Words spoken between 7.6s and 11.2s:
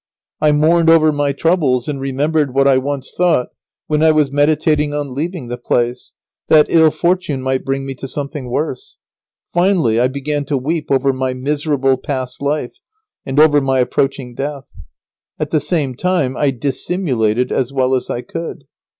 bring me to something worse. Finally, I began to weep over